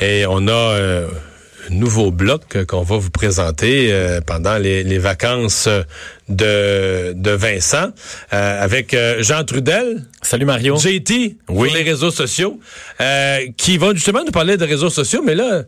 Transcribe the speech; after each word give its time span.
Et 0.00 0.26
on 0.26 0.46
a 0.46 0.52
euh, 0.52 1.08
un 1.68 1.74
nouveau 1.74 2.12
bloc 2.12 2.64
qu'on 2.66 2.82
va 2.82 2.98
vous 2.98 3.10
présenter 3.10 3.92
euh, 3.92 4.20
pendant 4.20 4.56
les, 4.56 4.98
vacances 4.98 5.68
de, 6.28 7.12
de 7.14 7.30
Vincent 7.32 7.88
euh, 8.32 8.64
avec 8.64 8.96
Jean 9.20 9.44
Trudel. 9.44 10.04
Salut 10.22 10.44
Mario. 10.44 10.76
JT 10.76 11.38
oui. 11.48 11.68
sur 11.68 11.76
les 11.76 11.82
réseaux 11.82 12.10
sociaux 12.10 12.60
qui 13.56 13.78
va 13.78 13.92
justement 13.94 14.24
nous 14.24 14.32
parler 14.32 14.56
de 14.56 14.64
réseaux 14.64 14.90
sociaux, 14.90 15.22
mais 15.24 15.34
là... 15.34 15.64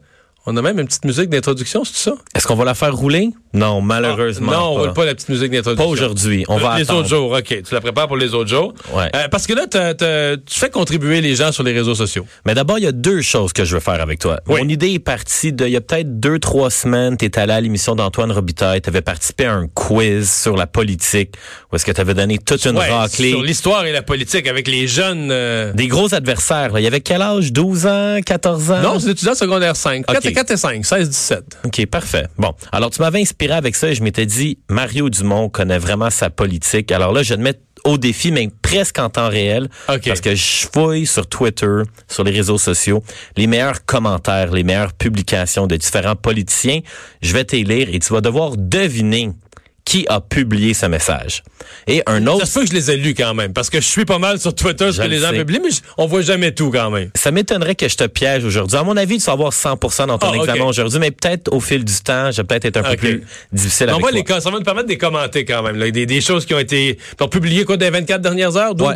On 0.47 0.57
a 0.57 0.63
même 0.63 0.79
une 0.81 0.87
petite 0.87 1.05
musique 1.05 1.29
d'introduction, 1.29 1.85
c'est 1.85 2.11
ça? 2.11 2.15
Est-ce 2.35 2.47
qu'on 2.47 2.55
va 2.55 2.65
la 2.65 2.75
faire 2.75 2.97
rouler? 2.97 3.29
Non, 3.53 3.81
malheureusement. 3.81 4.53
Ah, 4.53 4.57
non, 4.57 4.63
on 4.63 4.75
roule 4.81 4.93
pas 4.93 5.05
la 5.05 5.15
petite 5.15 5.29
musique 5.29 5.51
d'introduction. 5.51 5.85
Pas 5.85 5.91
aujourd'hui. 5.91 6.45
On 6.49 6.59
va 6.59 6.79
Les 6.79 6.91
autres 6.91 7.09
jours, 7.09 7.33
OK. 7.33 7.63
Tu 7.63 7.75
la 7.75 7.81
prépares 7.81 8.07
pour 8.07 8.17
les 8.17 8.33
autres 8.35 8.49
jours. 8.49 8.75
Ouais. 8.93 9.11
Euh, 9.15 9.29
parce 9.29 9.47
que 9.47 9.55
là, 9.55 9.67
tu 9.67 10.59
fais 10.59 10.71
contribuer 10.71 11.21
les 11.21 11.35
gens 11.35 11.51
sur 11.51 11.63
les 11.63 11.73
réseaux 11.73 11.95
sociaux. 11.95 12.27
Mais 12.47 12.55
d'abord, 12.55 12.79
il 12.79 12.85
y 12.85 12.89
a 12.89 12.93
deux 12.93 13.23
choses 13.23 13.53
que 13.53 13.65
je 13.65 13.75
veux 13.75 13.81
faire 13.81 14.01
avec 14.01 14.19
toi. 14.21 14.41
Mon 14.47 14.69
idée 14.69 14.93
est 14.93 14.99
partie 14.99 15.53
de, 15.53 15.67
il 15.67 15.73
y 15.73 15.77
a 15.77 15.81
peut-être 15.81 16.21
deux, 16.21 16.39
trois 16.39 16.71
semaines, 16.71 17.17
tu 17.17 17.31
allé 17.37 17.53
à 17.53 17.61
l'émission 17.61 17.95
d'Antoine 17.95 18.31
Robitaille, 18.31 18.83
tu 18.83 18.89
avais 18.89 19.01
participé 19.01 19.47
à 19.47 19.55
un 19.55 19.67
quiz 19.67 20.31
sur 20.31 20.57
la 20.57 20.67
politique, 20.67 21.35
où 21.71 21.77
est-ce 21.77 21.85
que 21.85 21.93
tu 21.93 22.01
avais 22.01 22.15
donné 22.15 22.39
toute 22.39 22.65
une 22.65 22.77
ouais, 22.77 22.91
raclée. 22.91 23.31
Sur 23.31 23.43
l'histoire 23.43 23.85
et 23.87 23.93
la 23.93 24.03
politique 24.03 24.47
avec 24.47 24.69
les 24.69 24.87
jeunes... 24.87 25.31
Euh, 25.31 25.73
Des 25.73 25.89
gros 25.89 26.15
adversaires. 26.15 26.73
Là. 26.73 26.81
Il 26.81 26.85
y 26.85 26.87
avait 26.87 27.01
quel 27.01 27.23
âge? 27.23 27.53
12 27.53 27.87
ans? 27.87 28.19
14 28.25 28.71
ans? 28.71 28.81
Non, 28.81 28.99
c'est 28.99 29.11
étudiant 29.11 29.35
secondaire 29.35 29.77
5. 29.77 30.07
4, 30.07 30.27
et 30.27 30.33
4 30.33 30.51
et 30.51 30.57
5, 30.57 30.85
16, 30.85 31.09
17. 31.09 31.45
OK, 31.65 31.87
parfait. 31.87 32.27
Bon, 32.39 32.53
alors 32.73 32.91
tu 32.91 33.01
m'avais 33.01 33.21
inspiré 33.21 33.40
avec 33.49 33.75
ça 33.75 33.89
et 33.89 33.95
je 33.95 34.03
m'étais 34.03 34.27
dit, 34.27 34.59
Mario 34.69 35.09
Dumont 35.09 35.49
connaît 35.49 35.79
vraiment 35.79 36.11
sa 36.11 36.29
politique. 36.29 36.93
Alors 36.93 37.13
là, 37.13 37.23
je 37.23 37.31
vais 37.31 37.37
te 37.37 37.43
mettre 37.43 37.61
au 37.85 37.97
défi, 37.97 38.31
mais 38.31 38.51
presque 38.61 38.99
en 38.99 39.09
temps 39.09 39.29
réel. 39.31 39.69
Parce 40.11 40.21
que 40.21 40.35
je 40.35 40.67
fouille 40.73 41.07
sur 41.07 41.27
Twitter, 41.27 41.83
sur 42.07 42.25
les 42.25 42.33
réseaux 42.33 42.59
sociaux, 42.59 43.03
les 43.37 43.47
meilleurs 43.47 43.85
commentaires, 43.87 44.53
les 44.53 44.65
meilleures 44.65 44.93
publications 44.93 45.67
de 45.67 45.77
différents 45.77 46.17
politiciens. 46.17 46.81
Je 47.23 47.33
vais 47.33 47.45
te 47.45 47.57
lire 47.57 47.89
et 47.91 47.99
tu 47.99 48.13
vas 48.13 48.21
devoir 48.21 48.57
deviner 48.59 49.31
qui 49.91 50.07
a 50.09 50.21
publié 50.21 50.73
ce 50.73 50.87
message. 50.87 51.43
Et 51.89 52.01
un 52.07 52.25
autre... 52.29 52.47
Ça 52.47 52.47
se 52.47 52.55
peut 52.55 52.65
que 52.65 52.71
je 52.71 52.75
les 52.75 52.93
ai 52.93 52.97
lus 52.97 53.15
quand 53.15 53.35
même, 53.35 53.53
parce 53.53 53.69
que 53.71 53.81
je 53.81 53.87
suis 53.87 54.05
pas 54.05 54.21
mal 54.21 54.39
sur 54.39 54.55
Twitter 54.55 54.93
ce 54.93 55.01
que 55.01 55.07
les 55.09 55.19
gens 55.19 55.33
publient, 55.33 55.59
mais 55.61 55.71
on 55.99 56.07
voit 56.07 56.23
jamais 56.23 56.53
tout 56.53 56.71
quand 56.71 56.91
même. 56.91 57.11
Ça 57.17 57.33
m'étonnerait 57.33 57.75
que 57.75 57.89
je 57.89 57.97
te 57.97 58.07
piège 58.07 58.45
aujourd'hui. 58.45 58.79
À 58.79 58.85
mon 58.85 58.97
avis, 58.97 59.19
tu 59.19 59.25
vas 59.25 59.33
avoir 59.33 59.51
100% 59.51 60.07
dans 60.07 60.17
ton 60.17 60.31
ah, 60.31 60.37
examen 60.37 60.67
aujourd'hui, 60.67 61.01
mais 61.01 61.11
peut-être 61.11 61.53
au 61.53 61.59
fil 61.59 61.85
du 61.85 61.93
temps, 62.05 62.31
j'ai 62.31 62.45
peut-être 62.45 62.67
été 62.67 62.79
un 62.79 62.85
peu 62.85 62.97
plus 62.97 63.25
difficile 63.53 63.89
avec 63.89 64.01
toi. 64.01 64.11
Les, 64.13 64.25
ça 64.41 64.49
va 64.49 64.59
nous 64.59 64.63
permettre 64.63 64.89
de 64.89 64.95
commenter 64.95 65.45
quand 65.45 65.61
même. 65.65 65.75
Là. 65.75 65.91
Des, 65.91 66.07
des, 66.07 66.21
choses 66.21 66.47
qui 66.47 66.55
ont 66.55 66.61
été... 66.61 66.97
Ont 67.21 67.27
publié 67.27 67.65
quoi, 67.65 67.77
des 67.77 67.91
24 67.91 68.21
dernières 68.21 68.57
heures? 68.57 68.77
12, 68.77 68.93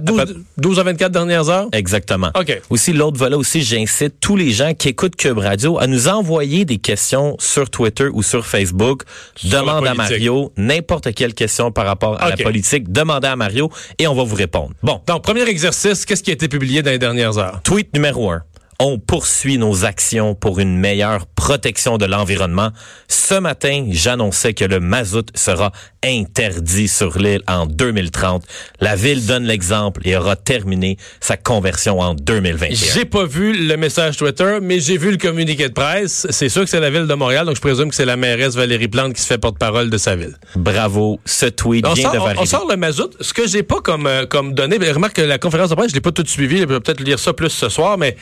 12, 0.59 0.79
à 0.79 0.83
24 0.85 1.11
dernières 1.11 1.49
heures? 1.49 1.67
Exactement. 1.73 2.31
OK. 2.39 2.61
Aussi, 2.71 2.93
l'autre 2.93 3.19
volet 3.19 3.35
aussi, 3.35 3.63
j'incite 3.63 4.15
tous 4.21 4.37
les 4.37 4.53
gens 4.53 4.75
qui 4.75 4.91
écoutent 4.91 5.17
Cube 5.17 5.39
Radio 5.39 5.77
à 5.81 5.89
nous 5.89 6.07
envoyer 6.07 6.65
des 6.65 6.79
questions 6.79 7.35
sur 7.41 7.69
Twitter 7.69 8.07
ou 8.13 8.23
sur 8.23 8.47
Facebook. 8.47 9.03
Demande 9.43 9.89
à 9.89 9.95
Mario, 9.95 10.53
n'importe 10.57 10.84
quelle 11.15 11.35
question 11.35 11.71
par 11.71 11.87
rapport 11.87 12.21
à 12.21 12.31
la 12.31 12.37
politique, 12.37 12.91
demandez 12.93 13.29
à 13.29 13.37
Mario 13.37 13.71
et 13.99 14.07
on 14.07 14.15
va 14.15 14.25
vous 14.25 14.37
répondre. 14.37 14.73
Bon. 14.83 15.01
Donc, 15.07 15.23
premier 15.23 15.43
exercice, 15.43 16.05
qu'est-ce 16.05 16.23
qui 16.23 16.31
a 16.31 16.35
été 16.35 16.49
publié 16.49 16.83
dans 16.83 16.91
les 16.91 16.99
dernières 16.99 17.39
heures? 17.39 17.61
Tweet 17.63 17.93
numéro 17.95 18.31
un 18.31 18.43
on 18.81 18.99
poursuit 18.99 19.59
nos 19.59 19.85
actions 19.85 20.35
pour 20.35 20.61
une 20.61 20.77
meilleure 20.77 21.27
protection 21.27 21.99
de 21.99 22.07
l'environnement. 22.07 22.71
Ce 23.09 23.35
matin, 23.35 23.87
j'annonçais 23.91 24.55
que 24.55 24.65
le 24.65 24.81
mazout 24.81 25.27
sera 25.35 25.73
interdit 26.03 26.89
sur 26.89 27.19
l'île 27.19 27.43
en 27.47 27.67
2030. 27.67 28.45
La 28.81 28.97
ville 28.97 29.25
donne 29.25 29.45
l'exemple 29.45 30.01
et 30.05 30.17
aura 30.17 30.37
terminé 30.37 30.97
sa 31.21 31.37
conversion 31.37 32.01
en 32.01 32.15
2021. 32.15 32.75
J'ai 32.75 33.05
pas 33.05 33.25
vu 33.25 33.53
le 33.53 33.77
message 33.77 34.17
Twitter, 34.17 34.59
mais 34.61 34.81
j'ai 34.81 34.99
vu 34.99 35.11
le 35.11 35.17
communiqué 35.17 35.69
de 35.69 35.75
presse. 35.75 36.27
C'est 36.31 36.49
sûr 36.49 36.63
que 36.65 36.71
c'est 36.71 36.81
la 36.81 36.91
ville 36.91 37.07
de 37.07 37.15
Montréal, 37.15 37.47
donc 37.47 37.57
je 37.57 37.61
présume 37.61 37.89
que 37.89 37.95
c'est 37.95 38.05
la 38.05 38.17
mairesse 38.17 38.55
Valérie 38.55 38.89
Plante 38.89 39.15
qui 39.15 39.23
se 39.23 39.27
fait 39.27 39.39
porte-parole 39.39 39.91
de 39.91 39.99
sa 39.99 40.17
ville. 40.17 40.37
Bravo, 40.57 41.21
ce 41.25 41.47
tweet 41.47 41.87
vient 41.95 42.13
de 42.13 42.19
valider. 42.19 42.43
On 42.43 42.47
sort 42.47 42.69
le 42.69 42.77
mazout. 42.77 43.11
Ce 43.21 43.33
que 43.33 43.47
j'ai 43.47 43.63
pas 43.63 43.81
comme, 43.81 44.07
euh, 44.07 44.27
comme 44.27 44.55
donné, 44.55 44.77
remarque 44.91 45.17
que 45.17 45.23
la 45.23 45.39
conférence 45.39 45.71
de 45.71 45.75
presse, 45.75 45.91
je 45.91 45.95
l'ai 45.95 46.01
pas 46.01 46.13
tout 46.13 46.27
suivi, 46.27 46.59
je 46.59 46.67
vais 46.67 46.81
peut-être 46.81 47.01
lire 47.01 47.19
ça 47.19 47.33
plus 47.33 47.51
ce 47.51 47.69
soir, 47.69 47.99
mais 47.99 48.17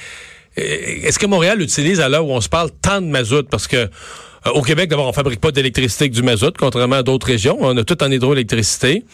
est-ce 0.56 1.18
que 1.18 1.26
Montréal 1.26 1.60
utilise 1.60 2.00
à 2.00 2.08
l'heure 2.08 2.26
où 2.26 2.32
on 2.32 2.40
se 2.40 2.48
parle 2.48 2.70
tant 2.70 3.00
de 3.00 3.06
mazout? 3.06 3.48
Parce 3.48 3.66
que 3.66 3.76
euh, 3.76 3.86
au 4.50 4.62
Québec, 4.62 4.90
d'abord, 4.90 5.08
on 5.08 5.12
fabrique 5.12 5.40
pas 5.40 5.52
d'électricité 5.52 6.04
avec 6.04 6.12
du 6.12 6.22
mazout, 6.22 6.54
contrairement 6.58 6.96
à 6.96 7.02
d'autres 7.02 7.26
régions. 7.26 7.58
On 7.60 7.76
a 7.76 7.84
tout 7.84 8.02
en 8.02 8.10
hydroélectricité. 8.10 9.04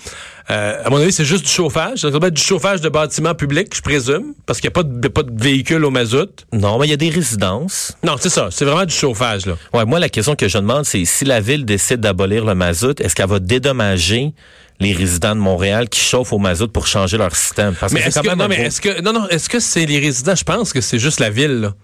Euh, 0.50 0.82
à 0.82 0.88
mon 0.88 0.96
avis, 0.96 1.12
c'est 1.12 1.24
juste 1.24 1.44
du 1.44 1.50
chauffage. 1.50 1.98
Ça 1.98 2.10
doit 2.10 2.28
être 2.28 2.34
du 2.34 2.42
chauffage 2.42 2.80
de 2.80 2.88
bâtiments 2.88 3.34
publics, 3.34 3.74
je 3.74 3.82
présume, 3.82 4.34
parce 4.46 4.60
qu'il 4.60 4.68
n'y 4.68 4.72
a 4.72 4.76
pas 4.76 4.82
de, 4.82 5.08
pas 5.08 5.22
de 5.22 5.42
véhicules 5.42 5.84
au 5.84 5.90
mazout. 5.90 6.46
Non, 6.52 6.78
mais 6.78 6.86
il 6.86 6.90
y 6.90 6.94
a 6.94 6.96
des 6.96 7.10
résidences. 7.10 7.92
Non, 8.02 8.16
c'est 8.18 8.30
ça. 8.30 8.48
C'est 8.50 8.64
vraiment 8.64 8.86
du 8.86 8.94
chauffage, 8.94 9.44
là. 9.44 9.56
Ouais, 9.74 9.84
moi, 9.84 9.98
la 9.98 10.08
question 10.08 10.34
que 10.34 10.48
je 10.48 10.56
demande, 10.56 10.86
c'est 10.86 11.04
si 11.04 11.24
la 11.26 11.40
ville 11.40 11.66
décide 11.66 12.00
d'abolir 12.00 12.46
le 12.46 12.54
mazout, 12.54 12.98
est-ce 13.00 13.14
qu'elle 13.14 13.28
va 13.28 13.38
dédommager 13.38 14.32
les 14.80 14.92
résidents 14.92 15.34
de 15.34 15.40
Montréal 15.40 15.88
qui 15.90 16.00
chauffent 16.00 16.32
au 16.32 16.38
mazout 16.38 16.68
pour 16.68 16.86
changer 16.86 17.18
leur 17.18 17.36
système? 17.36 17.74
Parce 17.78 17.92
mais 17.92 18.00
est-ce 18.00 18.20
que, 18.20 18.34
non, 18.34 18.48
mais 18.48 18.60
est-ce 18.62 18.80
que, 18.80 19.02
non, 19.02 19.12
non, 19.12 19.28
est-ce 19.28 19.50
que 19.50 19.60
c'est 19.60 19.84
les 19.84 19.98
résidents? 19.98 20.36
Je 20.36 20.44
pense 20.44 20.72
que 20.72 20.80
c'est 20.80 20.98
juste 20.98 21.20
la 21.20 21.28
ville, 21.28 21.60
là. 21.60 21.74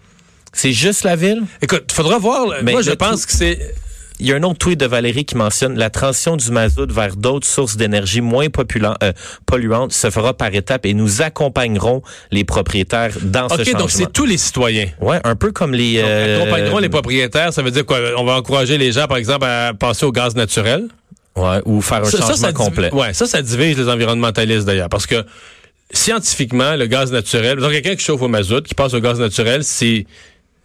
C'est 0.54 0.72
juste 0.72 1.04
la 1.04 1.16
ville? 1.16 1.42
Écoute, 1.60 1.84
il 1.90 1.94
faudra 1.94 2.18
voir. 2.18 2.46
Mais 2.62 2.72
moi, 2.72 2.82
je 2.82 2.92
pense 2.92 3.26
que 3.26 3.32
c'est... 3.32 3.74
Il 4.20 4.28
y 4.28 4.32
a 4.32 4.36
un 4.36 4.42
autre 4.44 4.58
tweet 4.58 4.78
de 4.78 4.86
Valérie 4.86 5.24
qui 5.24 5.36
mentionne 5.36 5.76
la 5.76 5.90
transition 5.90 6.36
du 6.36 6.48
mazout 6.52 6.90
vers 6.90 7.16
d'autres 7.16 7.48
sources 7.48 7.76
d'énergie 7.76 8.20
moins 8.20 8.46
euh, 8.46 9.12
polluantes 9.44 9.92
se 9.92 10.08
fera 10.08 10.34
par 10.34 10.54
étapes 10.54 10.86
et 10.86 10.94
nous 10.94 11.20
accompagnerons 11.20 12.00
les 12.30 12.44
propriétaires 12.44 13.10
dans 13.22 13.48
ce 13.48 13.56
changement. 13.56 13.72
OK, 13.72 13.78
donc 13.80 13.90
c'est 13.90 14.12
tous 14.12 14.24
les 14.24 14.38
citoyens. 14.38 14.86
Ouais, 15.00 15.18
un 15.24 15.34
peu 15.34 15.50
comme 15.50 15.74
les... 15.74 15.96
Euh, 15.98 16.42
accompagneront 16.42 16.78
les 16.78 16.88
propriétaires, 16.88 17.52
ça 17.52 17.62
veut 17.62 17.72
dire 17.72 17.84
quoi? 17.84 17.98
On 18.16 18.24
va 18.24 18.34
encourager 18.36 18.78
les 18.78 18.92
gens, 18.92 19.08
par 19.08 19.16
exemple, 19.16 19.46
à 19.46 19.74
passer 19.74 20.06
au 20.06 20.12
gaz 20.12 20.36
naturel? 20.36 20.86
Ouais, 21.34 21.58
ou 21.64 21.80
faire 21.80 22.04
un 22.04 22.10
changement 22.10 22.52
complet. 22.52 22.94
Ouais, 22.94 23.12
ça, 23.14 23.26
ça 23.26 23.42
divise 23.42 23.76
les 23.76 23.88
environnementalistes 23.88 24.64
d'ailleurs, 24.64 24.88
parce 24.88 25.08
que 25.08 25.24
scientifiquement, 25.90 26.76
le 26.76 26.86
gaz 26.86 27.10
naturel, 27.10 27.58
donc 27.58 27.72
quelqu'un 27.72 27.96
qui 27.96 28.04
chauffe 28.04 28.22
au 28.22 28.28
mazout, 28.28 28.62
qui 28.62 28.76
passe 28.76 28.94
au 28.94 29.00
gaz 29.00 29.18
naturel, 29.18 29.64
c'est 29.64 30.06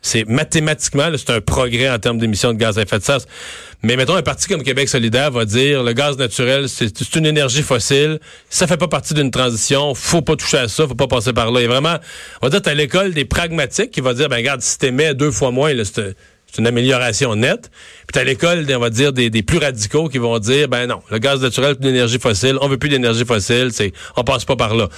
c'est 0.01 0.27
mathématiquement, 0.27 1.09
c'est 1.17 1.31
un 1.31 1.41
progrès 1.41 1.89
en 1.89 1.99
termes 1.99 2.17
d'émissions 2.17 2.53
de 2.53 2.57
gaz 2.57 2.77
à 2.77 2.83
effet 2.83 2.99
de 2.99 3.03
serre. 3.03 3.19
Mais 3.83 3.95
mettons, 3.95 4.15
un 4.15 4.21
parti 4.21 4.47
comme 4.47 4.63
Québec 4.63 4.89
solidaire 4.89 5.31
va 5.31 5.45
dire 5.45 5.83
le 5.83 5.93
gaz 5.93 6.17
naturel, 6.17 6.67
c'est 6.67 7.15
une 7.15 7.25
énergie 7.25 7.61
fossile, 7.61 8.19
ça 8.49 8.67
fait 8.67 8.77
pas 8.77 8.87
partie 8.87 9.13
d'une 9.13 9.31
transition, 9.31 9.93
faut 9.95 10.21
pas 10.21 10.35
toucher 10.35 10.57
à 10.57 10.67
ça, 10.67 10.87
faut 10.87 10.95
pas 10.95 11.07
passer 11.07 11.33
par 11.33 11.51
là. 11.51 11.61
Et 11.61 11.67
vraiment, 11.67 11.95
on 12.41 12.47
va 12.47 12.49
dire, 12.49 12.61
t'as 12.61 12.73
l'école 12.73 13.13
des 13.13 13.25
pragmatiques 13.25 13.91
qui 13.91 14.01
va 14.01 14.13
dire, 14.13 14.29
ben 14.29 14.37
regarde, 14.37 14.61
si 14.61 14.77
t'émets 14.77 15.13
deux 15.13 15.31
fois 15.31 15.51
moins, 15.51 15.73
c'est 16.51 16.59
une 16.61 16.67
amélioration 16.67 17.35
nette. 17.35 17.69
Puis 18.07 18.13
t'as 18.13 18.23
l'école, 18.23 18.65
on 18.69 18.79
va 18.79 18.89
dire, 18.89 19.13
des, 19.13 19.29
plus 19.43 19.59
radicaux 19.59 20.09
qui 20.09 20.17
vont 20.17 20.37
dire, 20.39 20.67
ben 20.67 20.87
non, 20.87 21.01
le 21.11 21.19
gaz 21.19 21.41
naturel, 21.41 21.75
c'est 21.79 21.87
une 21.87 21.93
énergie 21.93 22.19
fossile, 22.19 22.57
on 22.61 22.67
veut 22.67 22.77
plus 22.77 22.89
d'énergie 22.89 23.25
fossile, 23.25 23.69
c'est, 23.71 23.93
on 24.15 24.23
passe 24.23 24.45
pas 24.45 24.55
par 24.55 24.75
là. 24.75 24.89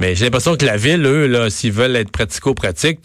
Mais 0.00 0.14
j'ai 0.14 0.24
l'impression 0.24 0.56
que 0.56 0.66
la 0.66 0.76
ville, 0.76 1.04
eux, 1.06 1.26
là, 1.26 1.50
s'ils 1.50 1.72
veulent 1.72 1.96
être 1.96 2.10
pratico-pratiques, 2.10 3.00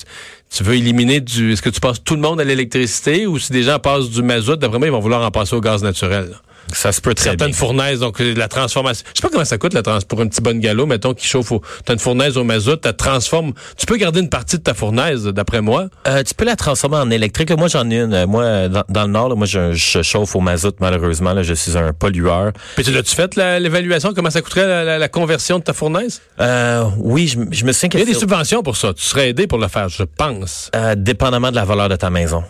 tu 0.49 0.63
veux 0.63 0.75
éliminer 0.75 1.21
du. 1.21 1.53
Est-ce 1.53 1.61
que 1.61 1.69
tu 1.69 1.79
passes 1.79 2.03
tout 2.03 2.15
le 2.15 2.21
monde 2.21 2.41
à 2.41 2.43
l'électricité 2.43 3.25
ou 3.25 3.39
si 3.39 3.53
des 3.53 3.63
gens 3.63 3.79
passent 3.79 4.09
du 4.09 4.21
mazout, 4.21 4.57
d'après 4.57 4.79
moi, 4.79 4.87
ils 4.87 4.91
vont 4.91 4.99
vouloir 4.99 5.25
en 5.25 5.31
passer 5.31 5.55
au 5.55 5.61
gaz 5.61 5.81
naturel? 5.81 6.35
Ça 6.73 6.91
se 6.91 7.01
peut 7.01 7.13
très 7.13 7.29
Certaines 7.29 7.53
fournaises, 7.53 7.99
donc 7.99 8.19
la 8.19 8.47
transformation. 8.47 9.05
Je 9.13 9.19
sais 9.19 9.27
pas 9.27 9.31
comment 9.31 9.45
ça 9.45 9.57
coûte 9.57 9.73
la 9.73 9.81
trans 9.81 9.99
pour 10.07 10.21
un 10.21 10.27
petit 10.27 10.41
bon 10.41 10.59
galop, 10.59 10.85
mettons, 10.85 11.13
qui 11.13 11.27
chauffe 11.27 11.51
au. 11.51 11.61
T'as 11.85 11.93
une 11.93 11.99
fournaise 11.99 12.37
au 12.37 12.43
mazout, 12.43 12.77
tu 12.77 12.93
transformes. 12.93 13.53
Tu 13.77 13.85
peux 13.85 13.97
garder 13.97 14.19
une 14.19 14.29
partie 14.29 14.57
de 14.57 14.63
ta 14.63 14.73
fournaise, 14.73 15.25
d'après 15.25 15.61
moi. 15.61 15.87
Euh, 16.07 16.23
tu 16.23 16.33
peux 16.33 16.45
la 16.45 16.55
transformer 16.55 16.97
en 16.97 17.09
électrique. 17.09 17.51
Moi, 17.51 17.67
j'en 17.67 17.89
ai 17.89 17.97
une. 17.97 18.25
Moi, 18.25 18.67
dans, 18.69 19.03
le 19.03 19.07
Nord, 19.07 19.35
moi, 19.35 19.45
je, 19.45 19.73
chauffe 19.73 20.35
au 20.35 20.39
mazout, 20.39 20.75
malheureusement. 20.79 21.33
Là, 21.33 21.43
je 21.43 21.53
suis 21.53 21.77
un 21.77 21.93
pollueur. 21.93 22.51
Puis 22.75 22.85
tu 22.85 22.91
l'as-tu 22.91 23.15
fait, 23.15 23.35
l'évaluation? 23.35 24.13
Comment 24.13 24.29
ça 24.29 24.41
coûterait 24.41 24.97
la, 24.97 25.09
conversion 25.09 25.59
de 25.59 25.63
ta 25.63 25.73
fournaise? 25.73 26.21
Euh, 26.39 26.85
oui, 26.97 27.27
je, 27.27 27.37
me 27.65 27.71
souviens 27.73 27.89
Il 27.93 27.99
y 27.99 28.03
a 28.03 28.05
des 28.05 28.13
subventions 28.13 28.63
pour 28.63 28.77
ça. 28.77 28.93
Tu 28.93 29.03
serais 29.03 29.29
aidé 29.29 29.47
pour 29.47 29.57
le 29.57 29.67
faire, 29.67 29.89
je 29.89 30.03
pense. 30.03 30.69
Euh, 30.75 30.95
dépendamment 30.95 31.51
de 31.51 31.55
la 31.55 31.65
valeur 31.65 31.89
de 31.89 31.95
ta 31.95 32.09
maison. 32.09 32.43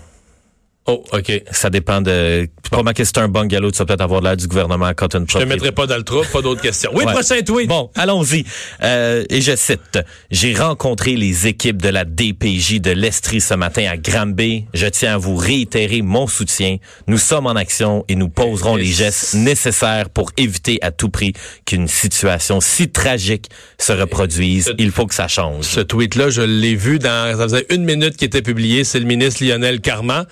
Oh, 0.88 1.04
OK. 1.14 1.44
Ça 1.52 1.70
dépend 1.70 2.02
de. 2.02 2.50
Probablement 2.64 2.94
que 2.94 3.04
c'est 3.04 3.18
un 3.20 3.28
bungalow, 3.28 3.70
tu 3.70 3.78
vas 3.78 3.86
peut-être 3.86 4.02
avoir 4.02 4.22
l'aide 4.22 4.40
du 4.40 4.48
gouvernement 4.48 4.92
quand 4.96 5.14
une 5.14 5.26
Je 5.30 5.38
te 5.38 5.44
mettrai 5.44 5.72
pas 5.72 5.86
dans 5.86 5.98
le 5.98 6.04
trou, 6.04 6.22
pas 6.32 6.42
d'autres 6.42 6.62
questions. 6.62 6.90
Oui, 6.94 7.04
prochain 7.04 7.42
tweet. 7.42 7.68
Bon, 7.68 7.92
allons-y. 7.96 8.46
Euh, 8.82 9.24
et 9.30 9.42
je 9.42 9.56
cite. 9.56 10.00
J'ai 10.32 10.56
rencontré 10.56 11.16
les 11.16 11.48
équipes 11.48 11.82
de 11.82 11.90
la 11.90 12.04
DPJ 12.04 12.80
de 12.82 12.92
l'Estrie 12.92 13.42
ce 13.42 13.54
matin 13.54 13.86
à 13.92 13.98
Granby. 13.98 14.66
Je 14.74 14.88
tiens 14.88 15.16
à 15.16 15.18
vous 15.18 15.36
réitérer 15.36 16.02
mon 16.02 16.26
soutien. 16.26 16.78
Nous 17.08 17.18
sommes 17.18 17.46
en 17.46 17.56
action 17.56 18.04
et 18.08 18.16
nous 18.16 18.30
poserons 18.30 18.76
les 18.76 18.86
gestes 18.86 19.36
nécessaires 19.36 20.10
pour 20.10 20.32
éviter 20.38 20.80
à 20.82 20.92
tout 20.92 21.10
prix 21.10 21.34
qu'une 21.66 21.88
situation 21.88 22.60
si 22.60 22.90
tragique 22.90 23.50
se 23.78 23.92
reproduise. 23.92 24.74
Il 24.80 24.92
faut 24.92 25.06
que 25.06 25.14
ça 25.14 25.28
change. 25.28 25.66
Ce 25.66 25.82
tweet-là, 25.82 26.30
je 26.30 26.42
l'ai 26.42 26.76
vu 26.76 26.98
dans, 26.98 27.38
ça 27.38 27.44
faisait 27.44 27.66
une 27.70 27.84
minute 27.84 28.16
qu'il 28.16 28.28
était 28.28 28.42
publié. 28.42 28.84
C'est 28.84 29.00
le 29.00 29.06
ministre 29.06 29.44
Lionel 29.44 29.82
Carman 29.82 30.26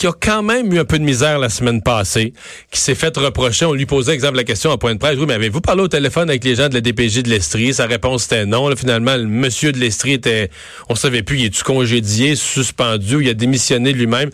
qui 0.00 0.06
a 0.06 0.12
quand 0.18 0.42
même 0.42 0.72
eu 0.72 0.78
un 0.78 0.86
peu 0.86 0.98
de 0.98 1.04
misère 1.04 1.38
la 1.38 1.50
semaine 1.50 1.82
passée, 1.82 2.32
qui 2.70 2.80
s'est 2.80 2.94
fait 2.94 3.14
reprocher. 3.18 3.66
On 3.66 3.74
lui 3.74 3.84
posait, 3.84 4.14
exemple, 4.14 4.36
la 4.36 4.44
question 4.44 4.70
en 4.70 4.78
point 4.78 4.94
de 4.94 4.98
presse. 4.98 5.18
Oui, 5.18 5.26
mais 5.28 5.34
avez-vous 5.34 5.60
parlé 5.60 5.82
au 5.82 5.88
téléphone 5.88 6.30
avec 6.30 6.42
les 6.42 6.54
gens 6.54 6.70
de 6.70 6.74
la 6.74 6.80
DPJ 6.80 7.22
de 7.22 7.28
l'Estrie? 7.28 7.74
Sa 7.74 7.84
réponse 7.84 8.24
était 8.24 8.46
non. 8.46 8.74
finalement, 8.74 9.14
le 9.14 9.26
monsieur 9.26 9.72
de 9.72 9.78
l'Estrie 9.78 10.14
était, 10.14 10.48
on 10.88 10.94
savait 10.94 11.22
plus, 11.22 11.40
il 11.40 11.44
est-tu 11.44 11.62
congédié, 11.62 12.34
suspendu, 12.34 13.18
il 13.20 13.28
a 13.28 13.34
démissionné 13.34 13.92
lui-même. 13.92 14.30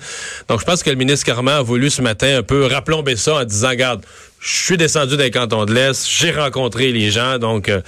Donc, 0.48 0.60
je 0.60 0.64
pense 0.64 0.84
que 0.84 0.90
le 0.90 0.94
ministre 0.94 1.26
Carman 1.26 1.56
a 1.56 1.62
voulu 1.62 1.90
ce 1.90 2.00
matin 2.00 2.38
un 2.38 2.42
peu 2.44 2.66
raplomber 2.66 3.16
ça 3.16 3.34
en 3.34 3.44
disant, 3.44 3.74
garde, 3.74 4.06
je 4.46 4.62
suis 4.62 4.76
descendu 4.76 5.16
des 5.16 5.32
cantons 5.32 5.64
de 5.64 5.74
l'Est, 5.74 6.08
j'ai 6.08 6.30
rencontré 6.30 6.92
les 6.92 7.10
gens, 7.10 7.38
donc 7.38 7.68
euh, 7.68 7.80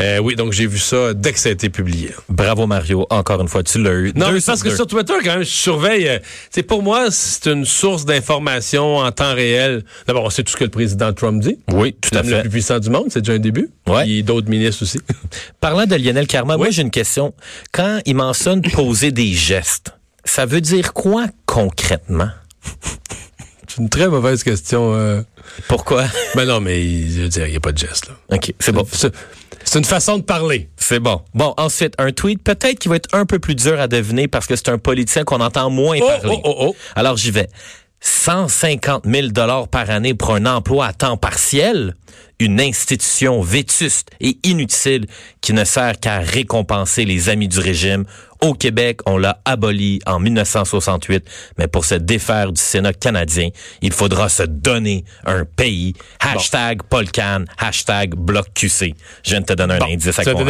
euh, 0.00 0.18
oui, 0.18 0.34
donc 0.34 0.52
j'ai 0.52 0.66
vu 0.66 0.78
ça 0.78 1.14
dès 1.14 1.32
que 1.32 1.38
ça 1.38 1.50
a 1.50 1.52
été 1.52 1.68
publié. 1.68 2.10
Bravo 2.28 2.66
Mario, 2.66 3.06
encore 3.10 3.40
une 3.40 3.46
fois, 3.46 3.62
tu 3.62 3.80
l'as 3.80 3.92
eu. 3.92 4.12
Non, 4.16 4.32
mais 4.32 4.40
parce 4.44 4.64
que 4.64 4.74
sur 4.74 4.88
Twitter, 4.88 5.14
quand 5.22 5.34
même, 5.34 5.44
je 5.44 5.50
surveille. 5.50 6.20
c'est 6.50 6.62
euh, 6.62 6.66
pour 6.66 6.82
moi, 6.82 7.12
c'est 7.12 7.46
une 7.46 7.64
source 7.64 8.04
d'information 8.06 8.96
en 8.96 9.12
temps 9.12 9.34
réel. 9.34 9.84
D'abord, 10.08 10.24
on 10.24 10.30
sait 10.30 10.42
tout 10.42 10.50
ce 10.50 10.56
que 10.56 10.64
le 10.64 10.70
président 10.70 11.12
Trump 11.12 11.40
dit. 11.40 11.60
Oui, 11.72 11.94
tout 12.00 12.18
à 12.18 12.24
fait. 12.24 12.30
le 12.30 12.40
plus 12.40 12.50
puissant 12.50 12.80
du 12.80 12.90
monde, 12.90 13.06
c'est 13.10 13.20
déjà 13.20 13.34
un 13.34 13.38
début. 13.38 13.70
Ouais. 13.86 14.18
a 14.18 14.22
d'autres 14.22 14.50
ministres 14.50 14.82
aussi. 14.82 14.98
Parlant 15.60 15.86
de 15.86 15.94
Lionel 15.94 16.26
Carman, 16.26 16.58
moi 16.58 16.70
j'ai 16.70 16.82
une 16.82 16.90
question. 16.90 17.34
Quand 17.70 18.00
il 18.04 18.16
mentionne 18.16 18.62
poser 18.62 19.12
des 19.12 19.32
gestes, 19.32 19.92
ça 20.24 20.44
veut 20.44 20.60
dire 20.60 20.92
quoi 20.92 21.26
concrètement? 21.46 22.30
C'est 23.68 23.80
une 23.80 23.88
très 23.88 24.08
mauvaise 24.08 24.42
question. 24.42 24.94
Euh. 24.94 25.22
Pourquoi? 25.68 26.04
Ben 26.34 26.44
non, 26.44 26.60
mais 26.60 26.82
je 26.82 27.22
veux 27.22 27.28
dire, 27.28 27.46
il 27.46 27.50
n'y 27.50 27.56
a 27.56 27.60
pas 27.60 27.72
de 27.72 27.78
geste. 27.78 28.08
Là. 28.08 28.36
OK, 28.36 28.54
c'est 28.58 28.72
bon. 28.72 28.86
C'est 29.64 29.78
une 29.78 29.84
façon 29.84 30.18
de 30.18 30.22
parler. 30.22 30.68
C'est 30.76 31.00
bon. 31.00 31.20
Bon, 31.34 31.54
ensuite, 31.56 31.94
un 31.98 32.12
tweet 32.12 32.42
peut-être 32.42 32.78
qui 32.78 32.88
va 32.88 32.96
être 32.96 33.08
un 33.12 33.26
peu 33.26 33.38
plus 33.38 33.54
dur 33.54 33.78
à 33.78 33.88
deviner 33.88 34.26
parce 34.26 34.46
que 34.46 34.56
c'est 34.56 34.68
un 34.68 34.78
politicien 34.78 35.24
qu'on 35.24 35.40
entend 35.40 35.70
moins 35.70 35.98
oh, 36.00 36.06
parler. 36.06 36.40
Oh, 36.44 36.54
oh, 36.58 36.66
oh. 36.68 36.76
Alors, 36.96 37.16
j'y 37.16 37.30
vais. 37.30 37.48
150 38.00 39.04
000 39.06 39.28
dollars 39.28 39.68
par 39.68 39.90
année 39.90 40.14
pour 40.14 40.34
un 40.34 40.46
emploi 40.46 40.86
à 40.86 40.92
temps 40.92 41.16
partiel, 41.16 41.94
une 42.40 42.60
institution 42.60 43.40
vétuste 43.42 44.10
et 44.20 44.38
inutile 44.42 45.06
qui 45.40 45.52
ne 45.52 45.64
sert 45.64 46.00
qu'à 46.00 46.18
récompenser 46.18 47.04
les 47.04 47.28
amis 47.28 47.48
du 47.48 47.60
régime 47.60 48.04
au 48.42 48.54
Québec, 48.54 49.00
on 49.06 49.18
l'a 49.18 49.40
aboli 49.44 50.00
en 50.06 50.18
1968, 50.18 51.24
mais 51.58 51.68
pour 51.68 51.84
se 51.84 51.94
défaire 51.94 52.52
du 52.52 52.60
Sénat 52.60 52.92
canadien, 52.92 53.48
il 53.82 53.92
faudra 53.92 54.28
se 54.28 54.42
donner 54.42 55.04
un 55.26 55.44
pays. 55.44 55.94
Hashtag 56.20 56.82
Polcan, 56.84 57.44
hashtag 57.58 58.14
Bloc 58.14 58.46
QC. 58.54 58.94
Je 59.24 59.30
viens 59.30 59.40
de 59.40 59.46
te 59.46 59.52
donner 59.52 59.74
un 59.74 59.82
indice 59.82 60.18
à 60.18 60.24
quoi 60.24 60.44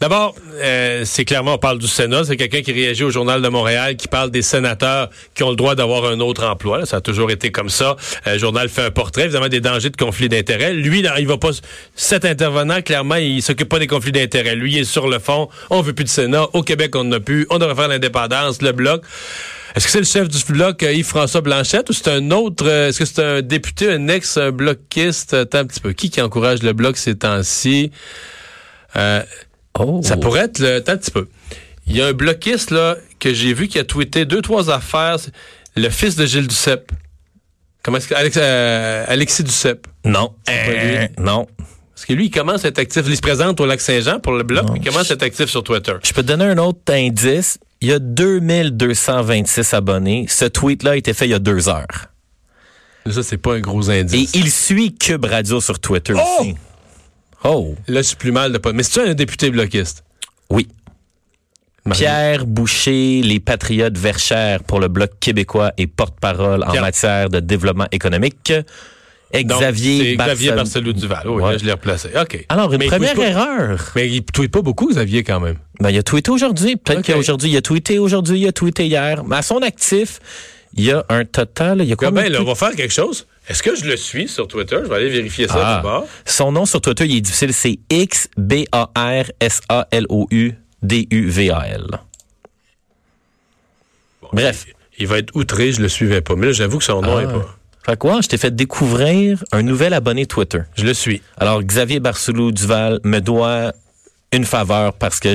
D'abord, 0.00 0.34
euh, 0.60 1.04
c'est 1.04 1.24
clairement, 1.24 1.54
on 1.54 1.58
parle 1.58 1.78
du 1.78 1.86
Sénat. 1.86 2.24
C'est 2.24 2.36
quelqu'un 2.36 2.62
qui 2.62 2.72
réagit 2.72 3.04
au 3.04 3.10
Journal 3.10 3.40
de 3.42 3.48
Montréal, 3.48 3.96
qui 3.96 4.08
parle 4.08 4.30
des 4.30 4.42
sénateurs 4.42 5.10
qui 5.34 5.42
ont 5.42 5.50
le 5.50 5.56
droit 5.56 5.74
d'avoir 5.74 6.06
un 6.06 6.18
autre 6.20 6.44
emploi. 6.44 6.84
ça 6.86 6.96
a 6.96 7.00
toujours 7.00 7.30
été 7.30 7.52
comme 7.52 7.68
ça. 7.68 7.96
Euh, 8.26 8.32
le 8.34 8.38
journal 8.38 8.68
fait 8.68 8.82
un 8.82 8.90
portrait, 8.90 9.24
évidemment, 9.24 9.48
des 9.48 9.60
dangers 9.60 9.90
de 9.90 9.96
conflit 9.96 10.28
d'intérêts. 10.28 10.72
Lui, 10.72 11.02
il 11.20 11.26
va 11.26 11.38
pas... 11.38 11.50
Cet 11.94 12.24
intervenant, 12.24 12.82
clairement, 12.82 13.16
il 13.16 13.42
s'occupe 13.42 13.68
pas 13.68 13.78
des 13.78 13.86
conflits 13.86 14.12
d'intérêts. 14.12 14.56
Lui, 14.56 14.72
il 14.72 14.78
est 14.78 14.84
sur 14.84 15.08
le 15.08 15.18
fond. 15.18 15.48
On 15.70 15.80
veut 15.80 15.92
plus 15.92 16.04
de 16.04 16.08
Sénat. 16.08 16.48
Au 16.52 16.62
Québec, 16.62 16.96
on 16.96 17.04
n'a 17.04 17.18
on 17.50 17.58
devrait 17.58 17.74
faire 17.74 17.88
l'indépendance, 17.88 18.62
le 18.62 18.72
bloc. 18.72 19.02
Est-ce 19.74 19.84
que 19.84 19.90
c'est 19.92 19.98
le 20.00 20.04
chef 20.04 20.28
du 20.28 20.52
bloc, 20.52 20.82
euh, 20.82 20.92
Yves-François 20.92 21.42
Blanchette, 21.42 21.90
ou 21.90 21.92
c'est 21.92 22.08
un 22.08 22.32
autre, 22.32 22.66
euh, 22.66 22.88
est-ce 22.88 22.98
que 22.98 23.04
c'est 23.04 23.22
un 23.22 23.40
député, 23.40 23.88
un 23.88 24.08
ex-bloquiste? 24.08 25.34
un 25.34 25.64
petit 25.64 25.80
peu. 25.80 25.92
Qui 25.92 26.10
qui 26.10 26.20
encourage 26.20 26.62
le 26.62 26.72
bloc 26.72 26.96
ces 26.96 27.14
temps-ci? 27.14 27.92
Euh, 28.96 29.22
oh. 29.78 30.00
Ça 30.02 30.16
pourrait 30.16 30.46
être 30.46 30.58
le, 30.58 30.76
un 30.78 30.96
petit 30.96 31.12
peu. 31.12 31.28
Il 31.86 31.96
y 31.96 32.02
a 32.02 32.06
un 32.06 32.12
bloquiste, 32.12 32.72
là, 32.72 32.96
que 33.20 33.32
j'ai 33.32 33.52
vu 33.52 33.68
qui 33.68 33.78
a 33.78 33.84
tweeté 33.84 34.24
deux, 34.24 34.42
trois 34.42 34.70
affaires. 34.70 35.18
Le 35.76 35.88
fils 35.88 36.16
de 36.16 36.26
Gilles 36.26 36.48
Duceppe. 36.48 36.90
Comment 37.82 37.98
est-ce 37.98 38.08
que, 38.08 38.14
Alex, 38.14 38.36
Alexis 38.36 39.44
Duceppe? 39.44 39.86
Non. 40.04 40.34
non. 41.18 41.46
Parce 42.00 42.06
que 42.06 42.12
lui, 42.14 42.26
il 42.26 42.30
commence 42.30 42.64
à 42.64 42.68
être 42.68 42.78
actif. 42.78 43.02
Il 43.06 43.14
se 43.14 43.20
présente 43.20 43.60
au 43.60 43.66
Lac-Saint-Jean 43.66 44.20
pour 44.20 44.32
le 44.32 44.42
bloc, 44.42 44.64
il 44.74 44.82
commence 44.82 45.10
à 45.10 45.14
être 45.14 45.22
actif 45.22 45.50
sur 45.50 45.62
Twitter. 45.62 45.92
Je 46.02 46.12
peux 46.14 46.22
te 46.22 46.28
donner 46.28 46.46
un 46.46 46.56
autre 46.56 46.92
indice. 46.94 47.58
Il 47.82 47.88
y 47.88 47.92
a 47.92 47.98
2226 47.98 49.74
abonnés. 49.74 50.26
Ce 50.28 50.46
tweet-là 50.46 50.92
a 50.92 50.96
été 50.96 51.12
fait 51.12 51.26
il 51.26 51.30
y 51.32 51.34
a 51.34 51.38
deux 51.38 51.68
heures. 51.68 52.08
Ça, 53.06 53.22
c'est 53.22 53.36
pas 53.36 53.54
un 53.54 53.60
gros 53.60 53.90
indice. 53.90 54.34
Et 54.34 54.38
il 54.38 54.50
suit 54.50 54.94
Cube 54.94 55.26
Radio 55.26 55.60
sur 55.60 55.78
Twitter 55.78 56.14
oh! 56.16 56.40
aussi. 56.40 56.54
Oh! 57.44 57.74
Là, 57.86 58.00
je 58.02 58.08
suis 58.08 58.16
plus 58.16 58.32
mal 58.32 58.52
de 58.52 58.58
pas. 58.58 58.72
Mais 58.72 58.82
c'est 58.82 59.02
un 59.02 59.14
député 59.14 59.50
bloquiste? 59.50 60.04
Oui. 60.48 60.68
Pierre 61.90 62.46
Boucher, 62.46 63.22
les 63.22 63.40
Patriotes 63.40 63.96
Verchères 63.96 64.62
pour 64.64 64.80
le 64.80 64.88
Bloc 64.88 65.10
québécois 65.20 65.72
et 65.78 65.86
porte-parole 65.86 66.64
en 66.64 66.80
matière 66.80 67.28
de 67.30 67.40
développement 67.40 67.86
économique. 67.92 68.52
Xavier, 69.32 70.16
Xavier 70.16 70.52
Barcelou 70.52 70.92
Duval. 70.92 71.28
Oui, 71.28 71.42
là, 71.42 71.56
je 71.56 71.64
l'ai 71.64 71.72
replacé. 71.72 72.08
OK. 72.20 72.44
Alors, 72.48 72.72
une 72.72 72.84
première 72.84 73.18
erreur. 73.18 73.92
Mais 73.94 74.08
il 74.08 74.22
tweet 74.24 74.50
pas 74.50 74.62
beaucoup, 74.62 74.88
Xavier, 74.88 75.22
quand 75.22 75.38
même. 75.38 75.56
Ben, 75.78 75.90
il 75.90 75.98
a 75.98 76.02
tweeté 76.02 76.30
aujourd'hui. 76.30 76.76
Peut-être 76.76 77.06
qu'aujourd'hui, 77.06 77.50
il 77.50 77.56
a 77.56 77.62
tweeté 77.62 77.98
aujourd'hui, 77.98 78.40
il 78.40 78.48
a 78.48 78.52
tweeté 78.52 78.86
hier. 78.86 79.22
Mais 79.24 79.36
à 79.36 79.42
son 79.42 79.58
actif, 79.58 80.18
il 80.74 80.84
y 80.84 80.90
a 80.90 81.04
un 81.08 81.24
total. 81.24 81.80
Il 81.80 81.88
y 81.88 81.92
a 81.92 81.96
quoi? 81.96 82.10
Ben, 82.10 82.30
là, 82.30 82.40
on 82.40 82.44
va 82.44 82.56
faire 82.56 82.74
quelque 82.74 82.92
chose. 82.92 83.26
Est-ce 83.48 83.62
que 83.62 83.76
je 83.76 83.84
le 83.84 83.96
suis 83.96 84.26
sur 84.26 84.48
Twitter? 84.48 84.78
Je 84.82 84.88
vais 84.88 84.96
aller 84.96 85.08
vérifier 85.08 85.46
ça 85.46 85.62
ah. 85.62 85.76
d'abord. 85.76 86.06
Son 86.24 86.50
nom 86.50 86.66
sur 86.66 86.80
Twitter, 86.80 87.06
il 87.06 87.16
est 87.16 87.20
difficile. 87.20 87.52
C'est 87.52 87.78
X-B-A-R-S-A-L-O-U-D-U-V-A-L. 90.82 92.00
Bref. 94.32 94.66
Il, 94.98 95.06
va 95.06 95.18
être 95.18 95.34
outré, 95.34 95.72
je 95.72 95.80
le 95.80 95.88
suivais 95.88 96.20
pas. 96.20 96.36
Mais 96.36 96.46
là, 96.46 96.52
j'avoue 96.52 96.78
que 96.78 96.84
son 96.84 97.00
nom 97.00 97.16
ah. 97.16 97.26
pas. 97.26 97.56
Fait 97.84 97.96
quoi? 97.96 98.20
Je 98.20 98.28
t'ai 98.28 98.36
fait 98.36 98.54
découvrir 98.54 99.42
un 99.52 99.62
nouvel 99.62 99.94
abonné 99.94 100.26
Twitter. 100.26 100.60
Je 100.76 100.84
le 100.84 100.92
suis. 100.92 101.22
Alors, 101.38 101.62
Xavier 101.62 101.98
Barcelou 101.98 102.52
Duval 102.52 103.00
me 103.04 103.20
doit 103.20 103.72
une 104.32 104.44
faveur 104.44 104.92
parce 104.92 105.18
que 105.18 105.28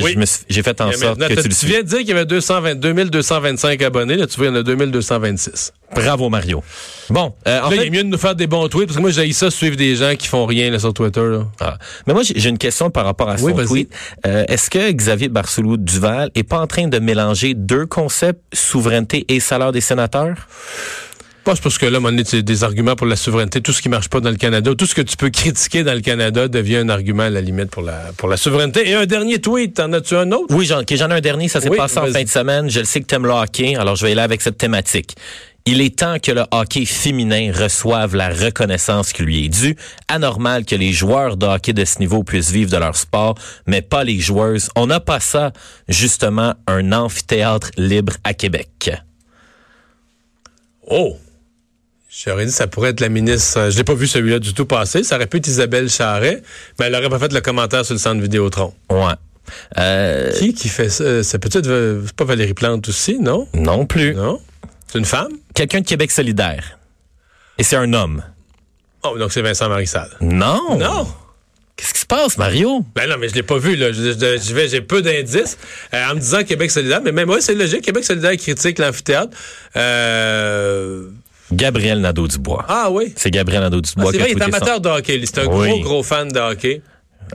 j'ai 0.50 0.64
fait 0.64 0.80
en 0.80 0.92
sorte 0.94 1.20
que 1.20 1.42
tu, 1.42 1.50
tu 1.50 1.66
viens 1.66 1.82
de 1.82 1.88
dire 1.88 2.00
qu'il 2.00 2.10
y 2.10 2.12
avait 2.14 2.26
220, 2.26 2.76
2225 2.76 3.82
abonnés. 3.82 4.16
Là, 4.16 4.26
tu 4.26 4.38
vois, 4.38 4.46
il 4.46 4.50
y 4.50 4.52
en 4.54 4.56
a 4.56 4.64
2226. 4.64 5.74
Bravo, 5.94 6.30
Mario. 6.30 6.64
Bon, 7.10 7.34
euh, 7.48 7.62
en 7.62 7.70
fait, 7.70 7.76
il 7.76 7.82
est 7.84 7.90
mieux 7.90 8.04
de 8.04 8.08
nous 8.10 8.18
faire 8.18 8.36
des 8.36 8.48
bons 8.48 8.68
tweets 8.70 8.88
parce 8.88 8.96
que 8.96 9.02
moi, 9.02 9.12
j'ai 9.12 9.32
ça 9.34 9.52
suivre 9.52 9.76
des 9.76 9.98
gens 9.98 10.16
qui 10.18 10.28
font 10.28 10.46
rien 10.46 10.72
là, 10.72 10.80
sur 10.80 10.94
Twitter. 10.94 11.22
Là. 11.22 11.46
Ah. 11.60 11.78
Mais 12.08 12.14
moi, 12.14 12.24
j'ai 12.24 12.50
une 12.50 12.58
question 12.58 12.90
par 12.90 13.06
rapport 13.06 13.30
à 13.30 13.38
son 13.38 13.52
tweet. 13.52 13.92
Euh, 14.26 14.46
Est-ce 14.48 14.70
que 14.70 14.92
Xavier 14.92 15.28
Barcelou 15.28 15.76
Duval 15.76 16.32
est 16.34 16.44
pas 16.44 16.60
en 16.60 16.68
train 16.68 16.88
de 16.88 17.00
mélanger 17.00 17.54
deux 17.54 17.86
concepts, 17.86 18.42
souveraineté 18.54 19.26
et 19.28 19.42
salaire 19.42 19.74
des 19.74 19.82
sénateurs? 19.82 20.48
Pas 21.46 21.54
parce 21.62 21.78
que 21.78 21.86
là, 21.86 22.00
c'est 22.26 22.42
des 22.42 22.64
arguments 22.64 22.96
pour 22.96 23.06
la 23.06 23.16
souveraineté. 23.16 23.62
Tout 23.62 23.72
ce 23.72 23.80
qui 23.80 23.88
marche 23.88 24.10
pas 24.10 24.20
dans 24.20 24.32
le 24.32 24.36
Canada, 24.36 24.74
tout 24.76 24.88
ce 24.88 24.96
que 24.96 25.04
tu 25.04 25.16
peux 25.16 25.30
critiquer 25.32 25.84
dans 25.84 25.94
le 25.94 26.02
Canada 26.02 26.48
devient 26.48 26.78
un 26.78 26.90
argument 26.90 27.22
à 27.22 27.30
la 27.30 27.40
limite 27.40 27.70
pour 27.70 27.84
la, 27.84 28.12
pour 28.18 28.28
la 28.30 28.36
souveraineté. 28.36 28.90
Et 28.90 28.96
un 28.96 29.06
dernier 29.06 29.40
tweet, 29.40 29.80
en 29.80 29.94
as-tu 29.94 30.16
un 30.16 30.32
autre? 30.32 30.56
Oui, 30.56 30.66
j'en 30.66 30.82
ai 30.82 31.14
un 31.14 31.22
dernier. 31.22 31.48
Ça 31.48 31.62
s'est 31.62 31.70
passé 31.70 32.00
en 32.00 32.08
fin 32.08 32.24
de 32.24 32.28
semaine. 32.28 32.68
Je 32.68 32.80
le 32.80 32.86
sais 32.86 33.00
que 33.00 33.06
tu 33.06 33.14
aimes 33.14 33.28
le 33.28 33.32
hockey, 33.32 33.76
alors 33.76 33.96
je 33.96 34.08
vais 34.08 34.14
aller 34.14 34.22
avec 34.22 34.42
cette 34.42 34.58
thématique. 34.58 35.16
Il 35.68 35.82
est 35.82 36.00
temps 36.00 36.18
que 36.18 36.32
le 36.32 36.46
hockey 36.50 36.86
féminin 36.86 37.52
reçoive 37.54 38.16
la 38.16 38.30
reconnaissance 38.30 39.14
qui 39.14 39.22
lui 39.22 39.46
est 39.46 39.50
due. 39.50 39.76
Anormal 40.08 40.66
que 40.66 40.76
les 40.76 40.94
joueurs 40.94 41.38
de 41.38 41.46
hockey 41.46 41.74
de 41.74 41.86
ce 41.86 42.00
niveau 42.00 42.24
puissent 42.24 42.52
vivre 42.52 42.72
de 42.72 42.78
leur 42.78 42.96
sport, 42.96 43.36
mais 43.68 43.84
pas 43.84 44.04
les 44.04 44.20
joueuses. 44.20 44.70
On 44.76 44.88
n'a 44.88 45.00
pas 45.00 45.20
ça, 45.20 45.54
justement, 45.88 46.56
un 46.66 46.92
amphithéâtre 46.92 47.70
libre 47.78 48.14
à 48.24 48.34
Québec. 48.34 48.92
Oh! 50.90 51.18
J'aurais 52.24 52.46
dit 52.46 52.52
ça 52.52 52.68
pourrait 52.68 52.92
être 52.92 53.02
la 53.02 53.10
ministre. 53.10 53.60
Euh, 53.60 53.70
je 53.70 53.78
n'ai 53.78 53.84
pas 53.84 53.94
vu 53.94 54.08
celui-là 54.08 54.40
du 54.40 54.54
tout 54.54 54.66
passer. 54.66 55.04
Ça 55.04 55.16
aurait 55.16 55.28
pu 55.28 55.38
être 55.38 55.48
Isabelle 55.48 55.90
Charret, 55.90 56.42
mais 56.80 56.86
elle 56.86 56.94
n'aurait 56.94 57.10
pas 57.10 57.20
fait 57.20 57.34
le 57.34 57.42
commentaire 57.42 57.84
sur 57.84 57.94
le 57.94 58.00
centre 58.00 58.22
Vidéotron. 58.22 58.74
Ouais. 58.90 59.14
Euh... 59.78 60.32
Qui 60.32 60.54
qui 60.54 60.70
fait 60.70 60.90
ça? 60.90 61.24
Ça 61.24 61.40
peut 61.40 61.50
être 61.52 61.68
euh, 61.68 62.04
pas 62.16 62.24
Valérie 62.24 62.54
Plante 62.54 62.88
aussi, 62.88 63.20
non? 63.20 63.48
Non 63.54 63.86
plus. 63.86 64.16
Non? 64.16 64.40
C'est 64.88 64.98
une 64.98 65.06
femme? 65.06 65.32
Quelqu'un 65.54 65.82
de 65.82 65.86
Québec 65.86 66.10
solidaire. 66.10 66.80
Et 67.58 67.64
c'est 67.64 67.76
un 67.76 67.92
homme. 67.94 68.24
Oh, 69.04 69.18
donc 69.18 69.34
c'est 69.34 69.42
Vincent 69.42 69.68
Marissal. 69.68 70.10
Non. 70.22 70.78
Non. 70.80 71.08
Qu'est-ce 71.76 71.94
qui 71.94 72.00
se 72.00 72.06
passe, 72.06 72.38
Mario? 72.38 72.86
Ben 72.96 73.10
non, 73.10 73.18
mais 73.20 73.28
je 73.28 73.36
l'ai 73.36 73.44
pas 73.44 73.58
vu, 73.58 73.76
là. 73.76 73.92
j'ai 73.92 74.82
peu 74.82 75.02
d'indices 75.02 75.58
euh, 75.94 76.10
en 76.10 76.16
me 76.16 76.22
disant 76.22 76.44
Québec 76.46 76.72
solidaire, 76.72 77.02
mais 77.04 77.12
même 77.12 77.28
moi, 77.28 77.42
c'est 77.42 77.56
logique. 77.56 77.82
Québec 77.82 78.06
solidaire 78.06 78.38
critique 78.38 78.80
l'amphithéâtre. 78.80 79.36
Euh, 79.76 81.10
Gabriel 81.52 82.00
Nadeau-Dubois. 82.00 82.66
Ah 82.68 82.90
oui? 82.92 83.14
C'est 83.16 83.32
Gabriel 83.32 83.62
Nadeau-Dubois 83.62 84.12
ah, 84.14 84.18
qui 84.18 84.22
a 84.22 84.30
il 84.30 84.38
est 84.38 84.42
amateur 84.42 84.82
de 84.82 84.90
hockey. 84.90 85.22
C'est 85.26 85.40
un 85.40 85.46
gros, 85.46 85.80
gros 85.80 86.04
fan 86.04 86.30
de 86.30 86.40
hockey. 86.40 86.82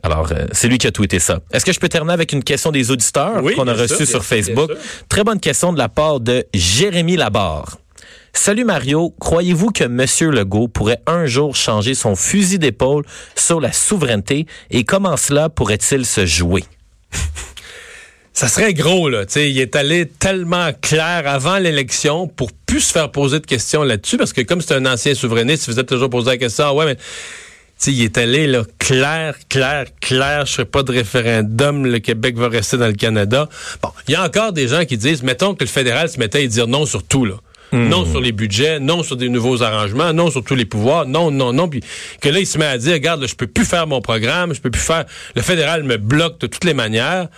Alors, 0.03 0.29
euh, 0.33 0.47
c'est 0.53 0.69
lui 0.69 0.79
qui 0.79 0.87
a 0.87 0.93
tweeté 0.93 1.19
ça. 1.19 1.41
Est-ce 1.53 1.65
que 1.65 1.73
je 1.73 1.81
peux 1.81 1.89
terminer 1.89 2.13
avec 2.13 2.33
une 2.33 2.45
question 2.45 2.71
des 2.71 2.91
auditeurs 2.91 3.43
qu'on 3.57 3.67
a 3.67 3.75
reçue 3.75 4.07
sur 4.07 4.25
Facebook? 4.25 4.71
Très 5.09 5.25
bonne 5.25 5.41
question 5.41 5.73
de 5.73 5.79
la 5.79 5.89
part 5.89 6.21
de 6.21 6.47
Jérémy 6.55 7.17
Labarre. 7.17 7.79
Salut 8.33 8.65
Mario, 8.65 9.13
croyez-vous 9.19 9.71
que 9.71 9.85
M. 9.85 10.31
Legault 10.31 10.69
pourrait 10.69 11.03
un 11.07 11.27
jour 11.27 11.57
changer 11.57 11.95
son 11.95 12.15
fusil 12.15 12.61
d'épaule 12.61 13.05
sur 13.35 13.61
la 13.61 13.73
souveraineté? 13.73 14.47
Et 14.71 14.85
comment 14.85 15.17
cela 15.17 15.49
pourrait-il 15.49 16.07
se 16.07 16.25
jouer? 16.27 16.65
Ça 18.41 18.49
serait 18.49 18.73
gros, 18.73 19.11
là. 19.11 19.25
sais, 19.29 19.51
il 19.51 19.59
est 19.59 19.77
allé 19.77 20.07
tellement 20.07 20.71
clair 20.81 21.25
avant 21.27 21.59
l'élection 21.59 22.27
pour 22.27 22.51
plus 22.65 22.81
se 22.81 22.91
faire 22.91 23.13
poser 23.13 23.39
de 23.39 23.45
questions 23.45 23.83
là-dessus, 23.83 24.17
parce 24.17 24.33
que 24.33 24.41
comme 24.41 24.63
c'est 24.63 24.73
un 24.73 24.87
ancien 24.87 25.15
souverainiste, 25.15 25.65
il 25.65 25.73
faisait 25.73 25.85
toujours 25.85 26.09
poser 26.09 26.31
la 26.31 26.37
question, 26.39 26.65
ah 26.69 26.73
ouais, 26.73 26.87
mais 26.87 26.97
sais, 27.77 27.93
il 27.93 28.03
est 28.03 28.17
allé 28.17 28.47
là, 28.47 28.63
clair, 28.79 29.35
clair, 29.51 29.85
clair, 30.01 30.47
je 30.47 30.63
ne 30.63 30.65
pas 30.65 30.83
de 30.83 30.91
référendum, 30.91 31.85
le 31.85 31.99
Québec 31.99 32.39
va 32.39 32.49
rester 32.49 32.79
dans 32.79 32.87
le 32.87 32.95
Canada. 32.95 33.47
Bon, 33.83 33.91
il 34.09 34.13
y 34.13 34.15
a 34.15 34.25
encore 34.25 34.55
des 34.55 34.69
gens 34.69 34.87
qui 34.87 34.97
disent, 34.97 35.23
mettons 35.23 35.55
que 35.55 35.63
le 35.63 35.69
fédéral 35.69 36.09
se 36.09 36.19
mettait 36.19 36.43
à 36.43 36.47
dire 36.47 36.67
non 36.67 36.87
sur 36.87 37.03
tout, 37.03 37.27
là. 37.27 37.35
Hmm. 37.73 37.89
Non 37.89 38.07
sur 38.07 38.23
les 38.23 38.33
budgets, 38.33 38.81
non 38.81 39.03
sur 39.03 39.17
des 39.17 39.29
nouveaux 39.29 39.63
arrangements, 39.63 40.15
non 40.15 40.31
sur 40.31 40.43
tous 40.43 40.55
les 40.55 40.65
pouvoirs, 40.65 41.05
non, 41.05 41.31
non, 41.31 41.53
non. 41.53 41.69
Puis 41.69 41.83
que 42.23 42.31
là, 42.31 42.41
il 42.41 42.47
se 42.47 42.57
met 42.57 42.65
à 42.65 42.79
dire, 42.79 42.95
regarde, 42.95 43.21
là, 43.21 43.27
je 43.27 43.35
peux 43.35 43.47
plus 43.47 43.67
faire 43.67 43.87
mon 43.87 44.01
programme, 44.01 44.55
je 44.55 44.63
peux 44.63 44.71
plus 44.71 44.81
faire. 44.81 45.05
Le 45.37 45.43
fédéral 45.43 45.83
me 45.83 45.99
bloque 45.99 46.41
de 46.41 46.47
toutes 46.47 46.65
les 46.65 46.73
manières. 46.73 47.29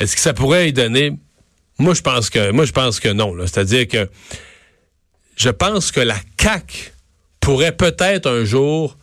Est-ce 0.00 0.16
que 0.16 0.22
ça 0.22 0.32
pourrait 0.32 0.70
y 0.70 0.72
donner? 0.72 1.12
Moi, 1.78 1.94
je 1.94 2.00
pense 2.00 2.30
que, 2.30 2.50
moi, 2.50 2.64
je 2.64 2.72
pense 2.72 3.00
que 3.00 3.08
non. 3.08 3.34
C'est-à-dire 3.40 3.86
que 3.86 4.08
je 5.36 5.50
pense 5.50 5.92
que 5.92 6.00
la 6.00 6.18
CAC 6.36 6.92
pourrait 7.40 7.76
peut-être 7.76 8.28
un 8.28 8.44
jour 8.44 8.96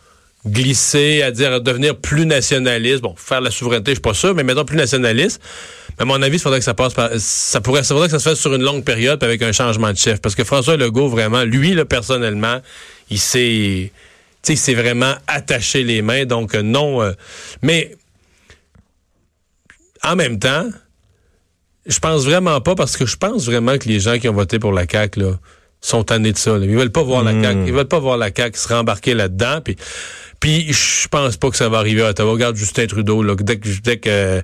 glisser 0.46 1.22
à 1.22 1.30
dire 1.30 1.60
devenir 1.60 1.96
plus 1.96 2.26
nationaliste. 2.26 3.00
Bon, 3.00 3.14
faire 3.16 3.40
la 3.40 3.50
souveraineté, 3.50 3.92
je 3.92 3.96
suis 3.96 4.02
pas 4.02 4.14
sûr, 4.14 4.34
mais 4.34 4.44
mettons 4.44 4.64
plus 4.64 4.76
nationaliste. 4.76 5.40
Mais 5.98 6.02
à 6.02 6.04
mon 6.04 6.22
avis, 6.22 6.36
il 6.36 6.40
faudrait 6.40 6.60
que 6.60 6.64
ça 6.64 6.74
passe 6.74 6.94
par, 6.94 7.10
ça 7.18 7.60
pourrait, 7.60 7.80
que 7.80 7.86
ça 7.86 8.18
se 8.18 8.28
fasse 8.28 8.38
sur 8.38 8.54
une 8.54 8.62
longue 8.62 8.84
période 8.84 9.22
avec 9.22 9.42
un 9.42 9.52
changement 9.52 9.90
de 9.90 9.96
chef. 9.96 10.20
Parce 10.20 10.34
que 10.34 10.44
François 10.44 10.76
Legault, 10.76 11.08
vraiment, 11.08 11.42
lui, 11.42 11.76
personnellement, 11.84 12.60
il 13.10 13.18
s'est, 13.18 13.90
sais, 14.42 14.56
s'est 14.56 14.74
vraiment 14.74 15.14
attaché 15.26 15.82
les 15.82 16.02
mains. 16.02 16.24
Donc, 16.24 16.54
euh, 16.54 16.62
non, 16.62 17.02
euh, 17.02 17.12
mais, 17.62 17.96
en 20.04 20.14
même 20.14 20.38
temps, 20.38 20.68
je 21.88 21.98
pense 21.98 22.24
vraiment 22.24 22.60
pas 22.60 22.74
parce 22.74 22.96
que 22.96 23.06
je 23.06 23.16
pense 23.16 23.46
vraiment 23.46 23.78
que 23.78 23.88
les 23.88 23.98
gens 23.98 24.18
qui 24.18 24.28
ont 24.28 24.34
voté 24.34 24.58
pour 24.58 24.72
la 24.72 24.84
CAQ, 24.90 25.20
là, 25.20 25.38
sont 25.80 26.04
tannés 26.04 26.32
de 26.32 26.38
ça. 26.38 26.56
Ils 26.58 26.76
veulent 26.76 26.92
pas 26.92 27.02
voir 27.02 27.22
la 27.22 27.32
hmm. 27.32 27.42
CAQ. 27.42 27.60
Ils 27.66 27.72
veulent 27.72 27.88
pas 27.88 27.98
voir 27.98 28.16
la 28.16 28.30
CAQ 28.34 28.58
se 28.58 28.68
rembarquer 28.68 29.14
là-dedans. 29.14 29.60
Puis 29.64 29.76
puis 30.40 30.72
je 30.72 31.08
pense 31.08 31.36
pas 31.36 31.50
que 31.50 31.56
ça 31.56 31.68
va 31.68 31.78
arriver 31.78 32.02
à 32.02 32.10
Ottawa. 32.10 32.32
Regarde 32.32 32.56
Justin 32.56 32.86
Trudeau, 32.86 33.22
là, 33.22 33.34
dès 33.34 33.58
que, 33.58 33.68
dès 33.82 33.96
que 33.98 34.42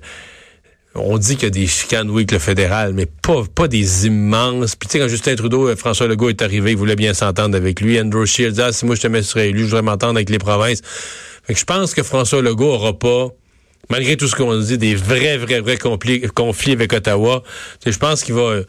on 0.93 1.17
dit 1.17 1.35
qu'il 1.35 1.43
y 1.43 1.47
a 1.47 1.49
des 1.49 1.67
chicanes, 1.67 2.09
oui, 2.09 2.21
avec 2.21 2.31
le 2.31 2.39
fédéral, 2.39 2.93
mais 2.93 3.05
pas, 3.05 3.43
pas 3.53 3.67
des 3.67 4.07
immenses. 4.07 4.75
Puis 4.75 4.87
tu 4.87 4.93
sais, 4.93 4.99
quand 4.99 5.09
Justin 5.09 5.35
Trudeau, 5.35 5.67
euh, 5.67 5.75
François 5.75 6.07
Legault 6.07 6.29
est 6.29 6.41
arrivé, 6.41 6.71
il 6.71 6.77
voulait 6.77 6.95
bien 6.95 7.13
s'entendre 7.13 7.55
avec 7.55 7.81
lui. 7.81 7.99
Andrew 7.99 8.25
Shields, 8.25 8.59
ah, 8.59 8.71
si 8.71 8.85
moi 8.85 8.95
je 8.95 9.01
te 9.01 9.07
mets 9.07 9.21
sur 9.21 9.39
élu, 9.39 9.59
je 9.59 9.65
voudrais 9.65 9.81
m'entendre 9.81 10.15
avec 10.15 10.29
les 10.29 10.37
provinces. 10.37 10.81
Fait 11.43 11.53
que 11.53 11.59
je 11.59 11.65
pense 11.65 11.93
que 11.93 12.01
François 12.01 12.41
Legault 12.41 12.71
aura 12.71 12.97
pas, 12.97 13.27
malgré 13.89 14.17
tout 14.17 14.27
ce 14.27 14.35
qu'on 14.35 14.57
dit, 14.57 14.77
des 14.77 14.95
vrais, 14.95 15.37
vrais, 15.37 15.61
vrais 15.61 15.77
conflits, 15.77 16.71
avec 16.71 16.93
Ottawa. 16.93 17.43
je 17.85 17.97
pense 17.97 18.23
qu'il 18.23 18.35
va... 18.35 18.61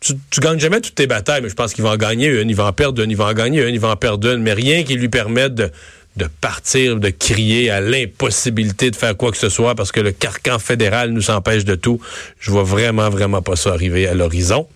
Tu, 0.00 0.12
tu 0.30 0.40
gagnes 0.40 0.60
jamais 0.60 0.82
toutes 0.82 0.96
tes 0.96 1.06
batailles, 1.06 1.40
mais 1.40 1.48
je 1.48 1.54
pense 1.54 1.72
qu'il 1.72 1.82
va 1.82 1.92
en 1.92 1.96
gagner 1.96 2.26
une, 2.26 2.50
il 2.50 2.56
va 2.56 2.66
en 2.66 2.72
perdre 2.74 3.02
une, 3.02 3.10
il 3.10 3.16
va 3.16 3.24
en 3.24 3.32
gagner 3.32 3.62
une, 3.62 3.74
il 3.74 3.80
va 3.80 3.88
en 3.88 3.96
perdre 3.96 4.30
une, 4.30 4.42
mais 4.42 4.52
rien 4.52 4.82
qui 4.82 4.96
lui 4.96 5.08
permette 5.08 5.54
de 5.54 5.70
de 6.16 6.26
partir, 6.26 6.96
de 6.96 7.10
crier 7.10 7.70
à 7.70 7.80
l'impossibilité 7.80 8.90
de 8.90 8.96
faire 8.96 9.16
quoi 9.16 9.32
que 9.32 9.36
ce 9.36 9.48
soit 9.48 9.74
parce 9.74 9.90
que 9.90 10.00
le 10.00 10.12
carcan 10.12 10.58
fédéral 10.58 11.10
nous 11.10 11.30
empêche 11.30 11.64
de 11.64 11.74
tout. 11.74 12.00
Je 12.38 12.50
vois 12.50 12.62
vraiment, 12.62 13.10
vraiment 13.10 13.42
pas 13.42 13.56
ça 13.56 13.72
arriver 13.72 14.06
à 14.06 14.14
l'horizon. 14.14 14.68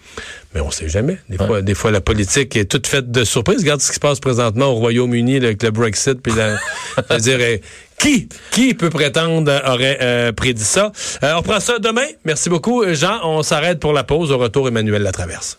Mais 0.55 0.61
on 0.61 0.71
sait 0.71 0.89
jamais. 0.89 1.19
Des 1.29 1.37
fois, 1.37 1.63
des 1.63 1.75
fois, 1.75 1.91
la 1.91 2.01
politique 2.01 2.57
est 2.57 2.65
toute 2.65 2.87
faite 2.87 3.13
de 3.13 3.23
surprises. 3.23 3.61
Regarde 3.61 3.81
ce 3.81 3.89
qui 3.89 3.95
se 3.95 4.01
passe 4.01 4.19
présentement 4.19 4.67
au 4.67 4.75
Royaume-Uni 4.77 5.37
avec 5.37 5.63
le 5.63 5.71
Brexit. 5.71 6.21
Puis 6.21 6.33
la, 6.33 6.57
dire, 7.19 7.39
qui, 7.99 8.29
qui 8.51 8.75
peut 8.75 8.91
prétendre 8.91 9.53
aurait 9.67 9.99
euh, 10.01 10.33
prédit 10.33 10.65
ça? 10.65 10.93
Euh, 11.23 11.35
on 11.37 11.43
prend 11.43 11.61
ça 11.61 11.79
demain. 11.79 12.07
Merci 12.25 12.49
beaucoup, 12.49 12.85
Jean. 12.95 13.21
On 13.25 13.43
s'arrête 13.43 13.81
pour 13.81 13.93
la 13.93 14.05
pause. 14.05 14.33
Au 14.33 14.39
retour, 14.39 14.69
Emmanuel 14.69 15.03
Latraverse. 15.03 15.59